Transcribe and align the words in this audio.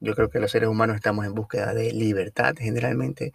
Yo 0.00 0.14
creo 0.14 0.30
que 0.30 0.40
los 0.40 0.50
seres 0.50 0.68
humanos 0.68 0.96
estamos 0.96 1.26
en 1.26 1.34
búsqueda 1.34 1.74
de 1.74 1.92
libertad 1.92 2.54
generalmente. 2.58 3.32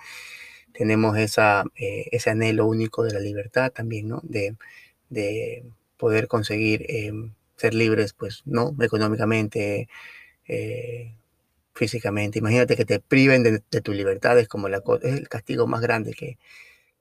Tenemos 0.73 1.17
esa, 1.17 1.63
eh, 1.75 2.07
ese 2.11 2.29
anhelo 2.31 2.65
único 2.67 3.03
de 3.03 3.13
la 3.13 3.19
libertad 3.19 3.71
también, 3.71 4.09
¿no? 4.09 4.21
De, 4.23 4.55
poder 5.97 6.27
conseguir 6.27 6.85
em, 6.89 7.33
ser 7.55 7.73
libres, 7.73 8.13
pues, 8.13 8.41
¿no? 8.45 8.75
Económicamente, 8.81 9.87
eh, 10.47 11.15
físicamente. 11.75 12.39
Imagínate 12.39 12.75
que 12.75 12.85
te 12.85 12.99
priven 12.99 13.43
de, 13.43 13.59
tu 13.81 13.93
libertad, 13.93 14.39
es 14.39 14.47
como 14.47 14.69
la, 14.69 14.81
es 15.03 15.13
el 15.19 15.29
castigo 15.29 15.67
más 15.67 15.81
grande 15.81 16.13
que, 16.13 16.37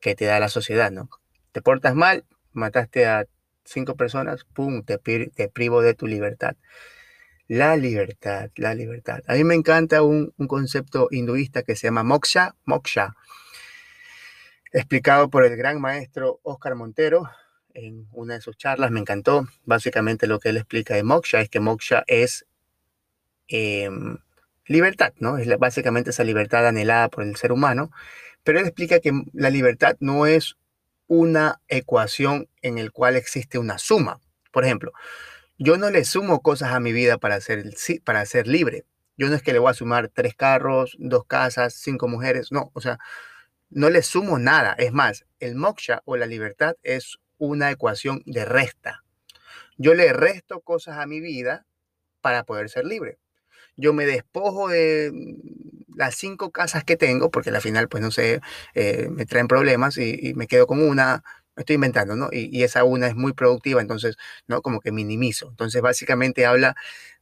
que 0.01 0.15
te 0.17 0.27
da 0.27 0.41
la 0.41 0.49
sociedad, 0.49 0.91
¿no? 0.93 1.09
Te 1.53 1.63
portas 1.63 1.95
mal, 1.95 2.25
mataste 2.53 3.07
a 3.07 3.27
cinco 3.65 3.97
personas, 3.97 4.45
¡pum!, 4.45 4.83
te, 4.85 4.99
te 4.99 5.49
privo 5.49 5.83
de 5.83 5.95
tu 5.95 6.07
libertad. 6.07 6.57
La 7.49 7.77
libertad, 7.77 8.51
la 8.57 8.75
libertad. 8.75 9.21
A 9.27 9.35
mí 9.35 9.45
me 9.45 9.55
encanta 9.55 10.03
un, 10.03 10.33
concepto 10.47 11.09
hinduista 11.11 11.63
que 11.63 11.77
se 11.77 11.89
llama 11.89 12.03
moksha, 12.03 12.55
moksha, 12.65 13.15
explicado 14.73 15.29
por 15.29 15.45
el 15.45 15.57
gran 15.57 15.81
maestro 15.81 16.41
Oscar 16.43 16.75
Montero 16.77 17.29
en 17.75 18.07
una 18.13 18.35
de 18.35 18.41
sus 18.41 18.57
charlas, 18.57 18.91
me 18.91 19.01
encantó. 19.01 19.47
Básicamente 19.65 20.27
lo 20.27 20.39
que 20.39 20.51
él 20.51 20.57
explica 20.57 20.95
de 20.95 21.03
moksha 21.03 21.41
es 21.41 21.49
que 21.49 21.61
moksha 21.61 22.05
es 22.07 22.47
em, 23.49 24.19
libertad, 24.67 25.13
¿no? 25.19 25.39
Es 25.39 25.49
básicamente 25.59 26.11
esa 26.11 26.25
libertad 26.25 26.67
anhelada 26.67 27.09
por 27.09 27.25
el 27.25 27.37
ser 27.37 27.53
humano, 27.53 27.91
pero 28.45 28.61
él 28.61 28.67
explica 28.67 29.01
que 29.01 29.13
la 29.33 29.51
libertad 29.51 29.97
no 30.01 30.27
es 30.27 30.57
una 31.07 31.61
ecuación 31.69 32.49
en 32.63 32.79
el 32.79 32.93
cual 32.93 33.17
existe 33.17 33.59
una 33.59 33.79
suma. 33.79 34.21
Por 34.51 34.65
ejemplo, 34.65 34.93
yo 35.59 35.77
no 35.77 35.91
le 35.91 36.05
sumo 36.05 36.41
cosas 36.43 36.73
a 36.73 36.81
mi 36.81 36.93
vida 36.93 37.19
para 37.19 37.41
ser, 37.41 37.65
para 38.05 38.25
ser 38.27 38.47
libre. 38.47 38.85
Yo 39.17 39.29
no 39.29 39.35
es 39.37 39.43
que 39.43 39.53
le 39.53 39.59
voy 39.59 39.71
a 39.71 39.75
sumar 39.75 40.09
tres 40.09 40.35
carros, 40.35 40.97
dos 40.99 41.25
casas, 41.27 41.75
cinco 41.75 42.09
mujeres, 42.09 42.51
no, 42.51 42.71
o 42.75 42.81
sea, 42.81 42.99
no 43.71 43.91
le 43.91 44.03
sumo 44.03 44.39
nada. 44.39 44.75
Es 44.79 44.93
más, 44.93 45.25
el 45.41 45.55
moksha 45.55 46.03
o 46.05 46.17
la 46.17 46.27
libertad 46.27 46.75
es 46.83 47.19
una 47.39 47.71
ecuación 47.71 48.23
de 48.27 48.45
resta. 48.45 49.05
Yo 49.77 49.95
le 49.95 50.13
resto 50.13 50.61
cosas 50.61 50.99
a 50.99 51.07
mi 51.07 51.21
vida 51.21 51.67
para 52.21 52.45
poder 52.45 52.69
ser 52.69 52.85
libre. 52.85 53.19
Yo 53.77 53.93
me 53.93 54.07
despojo 54.07 54.69
de 54.69 55.13
las 55.97 56.15
cinco 56.15 56.51
casas 56.51 56.85
que 56.85 56.97
tengo, 56.97 57.31
porque 57.31 57.51
al 57.51 57.61
final, 57.61 57.89
pues 57.89 58.03
no 58.03 58.11
sé, 58.11 58.41
eh, 58.75 59.09
me 59.11 59.27
traen 59.27 59.49
problemas 59.49 59.97
y, 59.99 60.35
me 60.35 60.47
quedo 60.47 60.67
con 60.67 60.83
una, 60.83 61.23
estoy 61.57 61.75
inventando, 61.75 62.17
¿no? 62.17 62.29
Y, 62.33 62.63
esa 62.63 62.85
una 62.85 63.09
es 63.09 63.15
muy 63.17 63.33
productiva, 63.35 63.81
entonces, 63.81 64.17
¿no? 64.47 64.63
Como 64.63 64.81
que 64.81 64.93
minimizo. 64.93 65.49
Entonces, 65.51 65.83
básicamente 65.83 66.47
habla 66.47 66.75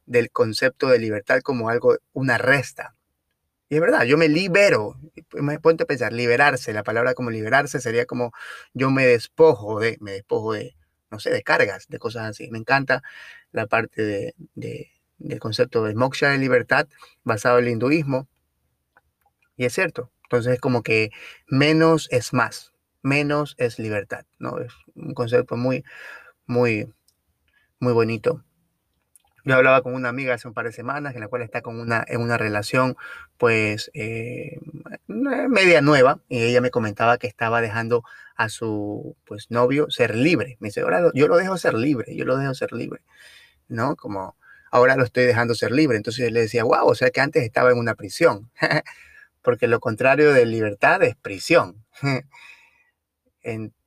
del 0.07 0.31
concepto 0.31 0.89
de 0.89 0.99
libertad 0.99 1.41
como 1.43 1.69
algo, 1.71 1.97
una 2.13 2.39
resta. 2.39 2.97
Y 3.69 3.77
es 3.77 3.81
verdad, 3.81 4.05
yo 4.05 4.19
me 4.19 4.29
libero. 4.29 4.97
Me 5.33 5.61
ponte 5.61 5.85
a 5.85 5.87
pensar, 5.87 6.13
liberarse, 6.13 6.73
la 6.73 6.83
palabra 6.85 7.15
como 7.15 7.31
liberarse 7.31 7.81
sería 7.81 8.07
como 8.07 8.33
yo 8.75 8.91
me 8.91 9.07
despojo 9.07 9.81
de, 9.81 9.97
me 10.01 10.13
despojo 10.13 10.55
de, 10.55 10.77
no 11.11 11.21
sé, 11.21 11.31
de 11.31 11.43
cargas, 11.43 11.87
de 11.89 11.99
cosas 11.99 12.29
así. 12.31 12.51
Me 12.51 12.59
encanta 12.59 13.03
la 13.53 13.67
parte 13.67 14.03
de, 14.03 14.35
del 15.19 15.41
concepto 15.41 15.85
de 15.85 15.95
moksha 15.95 16.31
de 16.31 16.39
libertad 16.39 16.89
basado 17.25 17.59
en 17.59 17.67
el 17.67 17.73
hinduismo, 17.73 18.29
y 19.57 19.67
es 19.67 19.75
cierto. 19.75 20.11
Entonces 20.25 20.55
es 20.55 20.61
como 20.61 20.83
que 20.83 21.11
menos 21.49 22.09
es 22.11 22.33
más, 22.33 22.73
menos 23.03 23.55
es 23.59 23.79
libertad, 23.79 24.25
¿no? 24.39 24.59
Es 24.59 24.73
un 24.95 25.15
concepto 25.15 25.57
muy, 25.57 25.85
muy, 26.47 26.93
muy 27.79 27.93
bonito. 27.93 28.45
Yo 29.45 29.55
hablaba 29.55 29.83
con 29.83 29.95
una 29.95 30.11
amiga 30.11 30.35
hace 30.35 30.49
un 30.49 30.55
par 30.55 30.67
de 30.67 30.73
semanas 30.73 31.15
en 31.15 31.21
la 31.21 31.29
cual 31.29 31.43
está 31.43 31.63
con 31.63 31.81
una, 31.81 32.05
en 32.07 32.21
una 32.21 32.37
relación 32.37 32.97
pues 33.39 33.91
eh, 33.95 34.59
media 35.07 35.81
nueva 35.81 36.21
y 36.29 36.43
ella 36.43 36.61
me 36.61 36.71
comentaba 36.71 37.17
que 37.17 37.27
estaba 37.27 37.63
dejando 37.63 38.05
a 38.37 38.51
su 38.51 39.17
pues 39.25 39.51
novio 39.51 39.91
ser 39.91 40.15
libre. 40.15 40.59
Me 40.61 40.69
dice, 40.69 40.83
ahora 40.83 41.11
yo 41.15 41.27
lo 41.27 41.37
dejo 41.39 41.57
ser 41.57 41.75
libre, 41.75 42.15
yo 42.15 42.27
lo 42.27 42.37
dejo 42.37 42.53
ser 42.55 42.73
libre, 42.73 43.01
¿no? 43.69 43.97
Como 43.97 44.37
ahora 44.71 44.97
lo 44.97 45.05
estoy 45.05 45.25
dejando 45.25 45.55
ser 45.55 45.73
libre. 45.73 45.97
Entonces 45.97 46.27
yo 46.27 46.31
le 46.31 46.41
decía, 46.43 46.65
wow, 46.65 46.87
o 46.87 46.95
sea 46.95 47.11
que 47.11 47.21
antes 47.21 47.43
estaba 47.43 47.71
en 47.71 47.79
una 47.79 47.95
prisión. 47.95 48.51
porque 49.43 49.67
lo 49.67 49.81
contrario 49.81 50.33
de 50.33 50.47
libertad 50.47 51.03
es 51.03 51.17
prisión. 51.17 51.85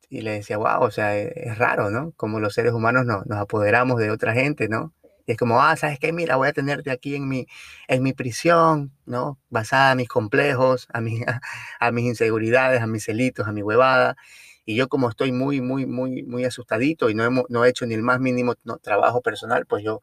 y 0.09 0.21
le 0.21 0.31
decía, 0.31 0.57
wow, 0.57 0.81
o 0.83 0.91
sea, 0.91 1.17
e, 1.17 1.33
es, 1.35 1.57
raro, 1.57 1.89
¿no? 1.89 2.11
Como 2.17 2.39
los 2.39 2.53
seres 2.53 2.73
humanos 2.73 3.05
nos 3.05 3.37
apoderamos 3.37 3.99
de 3.99 4.11
otra 4.11 4.33
gente, 4.33 4.69
¿no? 4.69 4.93
Y 5.25 5.31
es 5.33 5.37
como, 5.37 5.61
ah, 5.61 5.75
¿sabes 5.75 5.99
qué? 5.99 6.11
Mira, 6.11 6.35
voy 6.35 6.49
a 6.49 6.53
tenerte 6.53 6.91
aquí 6.91 7.15
en 7.15 7.27
mi, 7.27 7.47
en 7.87 8.03
mi 8.03 8.13
prisión, 8.13 8.91
¿no? 9.05 9.39
Basada 9.49 9.91
en 9.93 9.97
mis 9.97 10.09
complejos, 10.09 10.87
a, 10.93 11.01
mi, 11.01 11.21
a, 11.79 11.91
mis 11.91 12.05
inseguridades, 12.05 12.81
a 12.81 12.87
mis 12.87 13.05
celitos, 13.05 13.47
a 13.47 13.51
mi 13.53 13.63
huevada. 13.63 14.15
Y 14.65 14.75
yo 14.75 14.87
como 14.89 15.09
estoy 15.09 15.31
muy, 15.31 15.61
muy, 15.61 15.85
muy, 15.85 16.23
muy 16.23 16.45
asustadito 16.45 17.09
y 17.09 17.15
no, 17.15 17.23
hemos, 17.23 17.45
no 17.49 17.65
he 17.65 17.69
hecho 17.69 17.85
ni 17.85 17.93
el 17.95 18.01
más 18.01 18.19
mínimo 18.19 18.55
trabajo 18.81 19.21
personal, 19.21 19.65
pues 19.65 19.83
yo 19.83 20.01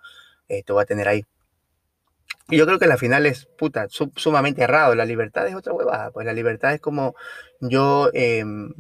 eh, 0.48 0.62
te 0.64 0.72
voy 0.72 0.82
a 0.82 0.86
tener 0.86 1.08
ahí. 1.08 1.24
Y 2.48 2.56
yo 2.56 2.66
creo 2.66 2.78
que 2.78 2.86
la 2.86 2.98
final 2.98 3.26
es, 3.26 3.46
puta, 3.58 3.86
sumamente 3.88 4.62
errado. 4.62 4.94
La 4.94 5.04
libertad 5.04 5.46
es 5.46 5.54
otra 5.54 5.72
huevada. 5.72 6.10
Pues 6.10 6.26
la 6.26 6.32
libertad 6.32 6.74
es 6.74 6.80
como 6.80 7.14
yo 7.60 8.10
em, 8.12 8.72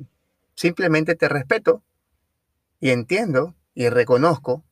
simplemente 0.60 1.14
te 1.14 1.26
respeto 1.26 1.82
y 2.80 2.90
entiendo 2.90 3.56
y 3.72 3.88
reconozco 3.88 4.62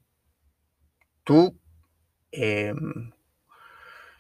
tu, 1.25 1.59
em, 2.31 3.13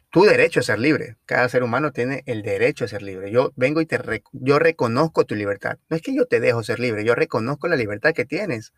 tu 0.09 0.23
derecho 0.25 0.61
a 0.61 0.63
ser 0.63 0.79
libre. 0.79 1.19
Cada 1.27 1.47
ser 1.51 1.63
humano 1.63 1.93
tiene 1.93 2.23
el 2.25 2.41
derecho 2.41 2.87
a 2.87 2.89
ser 2.89 3.03
libre. 3.03 3.31
Yo 3.31 3.53
vengo 3.55 3.83
y 3.83 3.87
te 3.87 3.99
yo 4.33 4.59
reconozco 4.59 5.27
tu 5.27 5.35
libertad. 5.35 5.79
No 5.91 5.97
es 5.97 6.01
que 6.01 6.15
yo 6.15 6.25
te 6.25 6.41
dejo 6.41 6.63
ser 6.63 6.81
libre, 6.81 7.05
yo 7.05 7.15
reconozco 7.15 7.69
la 7.69 7.77
libertad 7.77 8.15
que 8.15 8.25
tienes. 8.25 8.73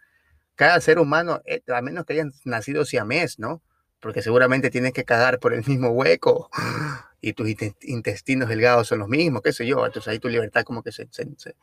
Cada 0.56 0.80
ser 0.80 0.98
humano, 0.98 1.42
eh, 1.44 1.62
a 1.68 1.82
menos 1.82 2.04
que 2.04 2.14
hayan 2.14 2.32
nacido 2.44 2.84
siamés, 2.84 3.38
¿no? 3.38 3.62
porque 4.00 4.22
seguramente 4.22 4.70
tienes 4.70 4.92
que 4.92 5.04
cagar 5.04 5.38
por 5.38 5.54
el 5.54 5.64
mismo 5.64 5.90
hueco 5.90 6.50
y 7.20 7.34
tus 7.34 7.48
intestinos 7.82 8.48
delgados 8.48 8.88
son 8.88 8.98
los 9.00 9.08
mismos, 9.08 9.42
qué 9.42 9.52
sé 9.52 9.66
yo, 9.66 9.84
entonces 9.86 10.08
ahí 10.08 10.18
tu 10.18 10.28
libertad 10.28 10.64
como 10.64 10.82
que 10.82 10.90
se, 10.90 11.06
se, 11.10 11.54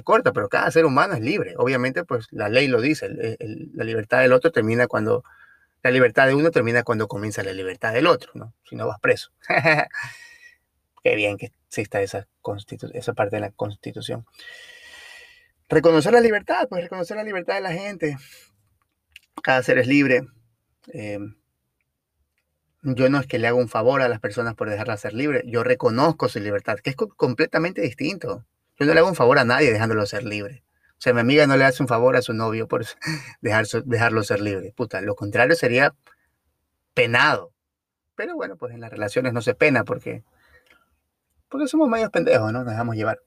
corta, 0.00 0.32
pero 0.32 0.48
cada 0.48 0.70
ser 0.70 0.86
humano 0.86 1.12
es 1.12 1.20
libre. 1.20 1.52
Obviamente, 1.58 2.04
pues 2.04 2.28
la 2.30 2.48
ley 2.48 2.68
lo 2.68 2.80
dice, 2.80 3.10
la 3.74 3.84
libertad 3.84 4.20
del 4.20 4.32
otro 4.32 4.50
termina 4.50 4.86
cuando, 4.86 5.24
la 5.82 5.90
libertad 5.90 6.26
de 6.28 6.34
uno 6.34 6.50
termina 6.50 6.82
cuando 6.82 7.08
comienza 7.08 7.42
la 7.42 7.52
libertad 7.52 7.92
del 7.92 8.06
otro, 8.06 8.30
¿no? 8.34 8.54
Si 8.64 8.76
no 8.76 8.86
vas 8.86 9.00
preso. 9.00 9.30
qué 11.04 11.14
bien 11.14 11.36
que 11.36 11.52
exista 11.66 12.00
esa, 12.00 12.26
esa 12.94 13.12
parte 13.12 13.36
de 13.36 13.40
la 13.40 13.50
constitución. 13.50 14.24
Reconocer 15.68 16.14
la 16.14 16.20
libertad, 16.20 16.68
pues 16.70 16.82
reconocer 16.82 17.18
la 17.18 17.24
libertad 17.24 17.56
de 17.56 17.60
la 17.60 17.72
gente. 17.72 18.16
Cada 19.42 19.62
ser 19.62 19.78
es 19.78 19.86
libre. 19.86 20.22
Eh, 20.92 21.18
yo 22.82 23.08
no 23.08 23.20
es 23.20 23.26
que 23.26 23.38
le 23.38 23.46
haga 23.46 23.56
un 23.56 23.68
favor 23.68 24.02
a 24.02 24.08
las 24.08 24.20
personas 24.20 24.54
por 24.54 24.68
dejarla 24.68 24.96
ser 24.96 25.14
libre, 25.14 25.44
yo 25.46 25.62
reconozco 25.62 26.28
su 26.28 26.40
libertad, 26.40 26.78
que 26.82 26.90
es 26.90 26.96
completamente 26.96 27.80
distinto. 27.80 28.44
Yo 28.82 28.88
no 28.88 28.94
le 28.94 29.00
hago 29.00 29.08
un 29.08 29.14
favor 29.14 29.38
a 29.38 29.44
nadie 29.44 29.72
dejándolo 29.72 30.04
ser 30.06 30.24
libre. 30.24 30.64
O 30.92 31.00
sea, 31.02 31.12
mi 31.14 31.20
amiga 31.20 31.46
no 31.46 31.56
le 31.56 31.64
hace 31.64 31.82
un 31.82 31.88
favor 31.88 32.16
a 32.16 32.22
su 32.22 32.32
novio 32.32 32.68
por 32.68 32.84
dejar, 33.40 33.66
dejarlo 33.84 34.22
ser 34.22 34.40
libre. 34.40 34.72
Puta, 34.76 35.00
lo 35.00 35.14
contrario 35.14 35.56
sería 35.56 35.94
penado. 36.94 37.52
Pero 38.14 38.34
bueno, 38.36 38.56
pues 38.56 38.74
en 38.74 38.80
las 38.80 38.90
relaciones 38.90 39.32
no 39.32 39.42
se 39.42 39.54
pena 39.54 39.84
porque, 39.84 40.22
porque 41.48 41.66
somos 41.66 41.88
medios 41.88 42.10
pendejos, 42.10 42.52
¿no? 42.52 42.60
Nos 42.60 42.70
dejamos 42.70 42.96
llevar. 42.96 43.20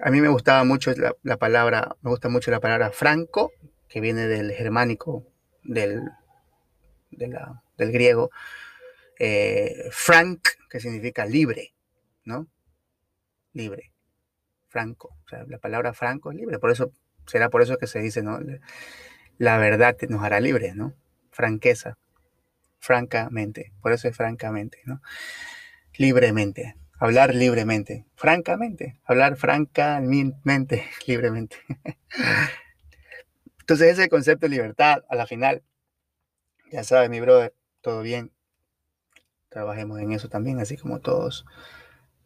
A 0.00 0.10
mí 0.10 0.20
me 0.20 0.28
gustaba 0.28 0.64
mucho 0.64 0.92
la, 0.96 1.14
la 1.22 1.36
palabra, 1.36 1.96
me 2.02 2.10
gusta 2.10 2.28
mucho 2.28 2.50
la 2.50 2.58
palabra 2.58 2.90
franco, 2.90 3.52
que 3.88 4.00
viene 4.00 4.26
del 4.26 4.52
germánico, 4.52 5.24
del 5.62 6.10
del 7.16 7.92
griego, 7.92 8.30
eh, 9.18 9.88
frank, 9.90 10.48
que 10.70 10.80
significa 10.80 11.26
libre, 11.26 11.74
¿no? 12.24 12.48
Libre, 13.52 13.92
franco. 14.68 15.16
O 15.24 15.28
sea, 15.28 15.44
la 15.46 15.58
palabra 15.58 15.92
franco 15.92 16.30
es 16.30 16.36
libre, 16.36 16.58
por 16.58 16.70
eso 16.70 16.92
será 17.26 17.48
por 17.50 17.62
eso 17.62 17.76
que 17.76 17.86
se 17.86 18.00
dice, 18.00 18.22
¿no? 18.22 18.40
La 19.38 19.58
verdad 19.58 19.96
nos 20.08 20.22
hará 20.22 20.40
libres, 20.40 20.74
¿no? 20.74 20.94
Franqueza. 21.30 21.96
francamente. 22.78 23.72
Por 23.80 23.92
eso 23.92 24.08
es 24.08 24.16
francamente, 24.16 24.78
¿no? 24.84 25.00
Libremente. 25.96 26.76
Hablar 26.98 27.34
libremente. 27.34 28.06
Francamente. 28.16 29.00
Hablar 29.04 29.36
francamente, 29.36 30.84
libremente. 31.06 31.56
Entonces 33.60 33.92
ese 33.98 34.08
concepto 34.08 34.46
de 34.46 34.50
libertad, 34.50 35.04
a 35.08 35.16
la 35.16 35.26
final, 35.26 35.62
ya 36.70 36.84
sabes, 36.84 37.10
mi 37.10 37.20
brother, 37.20 37.54
todo 37.80 38.02
bien. 38.02 38.32
Trabajemos 39.48 40.00
en 40.00 40.12
eso 40.12 40.28
también, 40.28 40.58
así 40.60 40.76
como 40.76 41.00
todos 41.00 41.44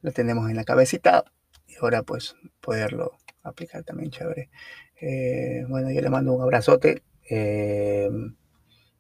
lo 0.06 0.12
tenemos 0.12 0.48
en 0.48 0.54
la 0.54 0.62
cabecita. 0.62 1.24
Y 1.66 1.74
ahora 1.82 2.04
pues 2.04 2.36
poderlo 2.60 3.18
aplicar 3.42 3.82
también, 3.82 4.12
chévere. 4.12 4.50
Eh, 5.00 5.64
bueno, 5.68 5.90
yo 5.90 6.00
le 6.00 6.08
mando 6.08 6.32
un 6.32 6.42
abrazote. 6.42 7.02
Eh, 7.28 8.08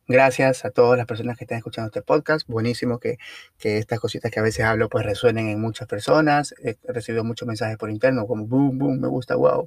Gracias 0.08 0.64
a 0.64 0.70
todas 0.70 0.96
las 0.96 1.06
personas 1.06 1.36
que 1.36 1.42
están 1.42 1.58
escuchando 1.58 1.88
este 1.88 2.00
podcast. 2.00 2.46
Buenísimo 2.46 3.00
que, 3.00 3.18
estas 3.58 3.98
cositas 3.98 4.30
que 4.30 4.38
a 4.38 4.42
veces 4.42 4.64
hablo 4.64 4.88
pues 4.88 5.04
resuenen 5.04 5.48
en 5.48 5.60
muchas 5.60 5.88
personas. 5.88 6.54
He 6.62 6.76
recibido 6.84 7.24
muchos 7.24 7.48
mensajes 7.48 7.76
por 7.76 7.90
interno 7.90 8.24
como 8.28 8.46
boom, 8.46 8.78
boom, 8.78 9.00
me 9.00 9.08
gusta, 9.08 9.34
wow. 9.34 9.66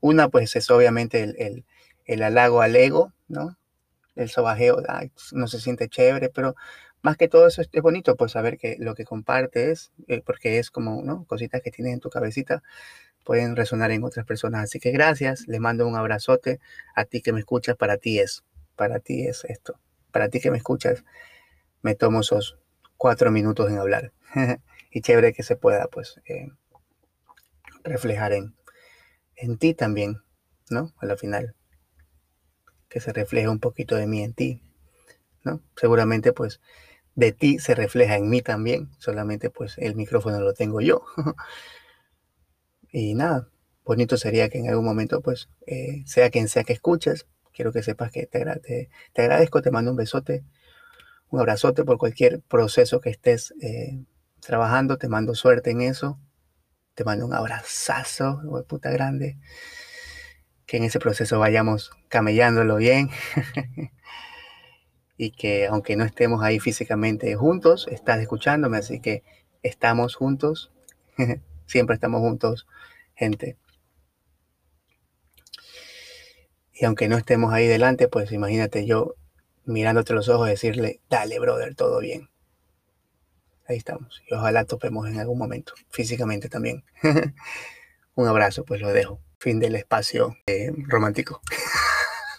Una 0.00 0.30
pues 0.30 0.56
es 0.56 0.70
obviamente 0.70 1.22
el, 1.22 1.66
el, 2.06 2.22
halago 2.22 2.62
al 2.62 2.76
ego, 2.76 3.12
¿no? 3.26 3.58
El 4.14 4.30
sobajeo, 4.30 4.82
no 5.32 5.48
se 5.48 5.60
siente 5.60 5.90
chévere, 5.90 6.30
pero 6.30 6.54
más 7.02 7.16
que 7.16 7.28
todo 7.28 7.46
eso 7.46 7.62
es, 7.62 7.68
bonito 7.82 8.16
pues 8.16 8.32
saber 8.32 8.58
que 8.58 8.76
lo 8.78 8.94
que 8.94 9.04
compartes, 9.04 9.92
eh, 10.08 10.22
porque 10.24 10.58
es 10.58 10.70
como, 10.70 11.02
¿no? 11.02 11.24
Cositas 11.24 11.62
que 11.62 11.70
tienes 11.70 11.94
en 11.94 12.00
tu 12.00 12.10
cabecita 12.10 12.62
pueden 13.24 13.56
resonar 13.56 13.90
en 13.90 14.04
otras 14.04 14.26
personas. 14.26 14.64
Así 14.64 14.80
que 14.80 14.90
gracias, 14.90 15.46
les 15.48 15.60
mando 15.60 15.86
un 15.86 15.96
abrazote 15.96 16.60
a 16.94 17.04
ti 17.04 17.20
que 17.20 17.32
me 17.32 17.40
escuchas, 17.40 17.76
para 17.76 17.98
ti 17.98 18.18
es 18.18 18.42
para 18.78 19.00
ti 19.00 19.26
es 19.26 19.44
esto. 19.44 19.78
Para 20.12 20.30
ti 20.30 20.40
que 20.40 20.50
me 20.50 20.56
escuchas, 20.56 21.04
me 21.82 21.96
tomo 21.96 22.20
esos 22.20 22.56
cuatro 22.96 23.30
minutos 23.30 23.68
en 23.68 23.78
hablar. 23.78 24.12
y 24.90 25.02
chévere 25.02 25.34
que 25.34 25.42
se 25.42 25.56
pueda, 25.56 25.88
pues, 25.88 26.20
eh, 26.26 26.48
reflejar 27.82 28.32
en, 28.32 28.54
en 29.36 29.58
ti 29.58 29.74
también, 29.74 30.22
¿no? 30.70 30.94
A 30.98 31.06
la 31.06 31.16
final. 31.16 31.54
Que 32.88 33.00
se 33.00 33.12
refleje 33.12 33.48
un 33.48 33.58
poquito 33.58 33.96
de 33.96 34.06
mí 34.06 34.22
en 34.22 34.32
ti, 34.32 34.62
¿no? 35.42 35.60
Seguramente, 35.76 36.32
pues, 36.32 36.60
de 37.18 37.32
ti 37.32 37.58
se 37.58 37.74
refleja 37.74 38.14
en 38.14 38.30
mí 38.30 38.42
también. 38.42 38.90
Solamente, 38.98 39.50
pues, 39.50 39.76
el 39.78 39.96
micrófono 39.96 40.40
lo 40.40 40.54
tengo 40.54 40.80
yo. 40.80 41.02
y 42.92 43.14
nada, 43.14 43.48
bonito 43.84 44.16
sería 44.16 44.48
que 44.48 44.58
en 44.58 44.68
algún 44.68 44.84
momento, 44.84 45.20
pues, 45.20 45.48
eh, 45.66 46.04
sea 46.06 46.30
quien 46.30 46.46
sea 46.46 46.62
que 46.62 46.74
escuches, 46.74 47.26
quiero 47.52 47.72
que 47.72 47.82
sepas 47.82 48.12
que 48.12 48.26
te, 48.26 48.44
te, 49.12 49.22
agradezco, 49.22 49.62
te 49.62 49.72
mando 49.72 49.90
un 49.90 49.96
besote, 49.96 50.44
un 51.30 51.40
abrazote 51.40 51.84
por 51.84 51.98
cualquier 51.98 52.40
proceso 52.42 53.00
que 53.00 53.10
estés 53.10 53.52
eh, 53.60 53.98
trabajando, 54.38 54.96
te 54.96 55.08
mando 55.08 55.34
suerte 55.34 55.72
en 55.72 55.80
eso, 55.80 56.20
te 56.94 57.02
mando 57.02 57.26
un 57.26 57.34
abrazazo, 57.34 58.42
de 58.44 58.62
puta 58.62 58.90
grande, 58.92 59.38
que 60.66 60.76
en 60.76 60.84
ese 60.84 61.00
proceso 61.00 61.40
vayamos 61.40 61.90
camellándolo 62.08 62.76
bien. 62.76 63.10
y 65.18 65.32
que 65.32 65.66
aunque 65.66 65.96
no 65.96 66.04
estemos 66.04 66.42
ahí 66.42 66.60
físicamente 66.60 67.34
juntos, 67.34 67.88
estás 67.90 68.20
escuchándome, 68.20 68.78
así 68.78 69.00
que 69.00 69.24
estamos 69.62 70.14
juntos, 70.14 70.72
siempre 71.66 71.94
estamos 71.94 72.20
juntos, 72.20 72.66
gente. 73.14 73.58
Y 76.72 76.84
aunque 76.84 77.08
no 77.08 77.18
estemos 77.18 77.52
ahí 77.52 77.66
delante, 77.66 78.06
pues 78.06 78.30
imagínate 78.30 78.86
yo 78.86 79.16
mirándote 79.64 80.14
los 80.14 80.28
ojos 80.28 80.48
decirle, 80.48 81.00
dale, 81.10 81.40
brother, 81.40 81.74
todo 81.74 81.98
bien. 81.98 82.30
Ahí 83.66 83.76
estamos. 83.76 84.22
Y 84.30 84.34
ojalá 84.34 84.64
topemos 84.64 85.08
en 85.08 85.18
algún 85.18 85.36
momento, 85.36 85.74
físicamente 85.90 86.48
también. 86.48 86.84
Un 88.14 88.28
abrazo, 88.28 88.64
pues 88.64 88.80
lo 88.80 88.92
dejo. 88.92 89.20
Fin 89.40 89.58
del 89.58 89.74
espacio 89.74 90.36
eh, 90.46 90.72
romántico. 90.86 91.40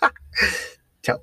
Chao. 1.04 1.22